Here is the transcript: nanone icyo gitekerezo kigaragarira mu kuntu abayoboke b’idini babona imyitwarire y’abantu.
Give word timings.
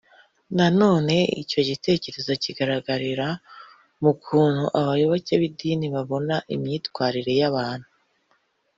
nanone 0.57 1.15
icyo 1.41 1.59
gitekerezo 1.69 2.31
kigaragarira 2.43 3.27
mu 4.03 4.11
kuntu 4.23 4.63
abayoboke 4.79 5.33
b’idini 5.41 5.87
babona 5.95 6.35
imyitwarire 6.55 7.33
y’abantu. 7.41 7.87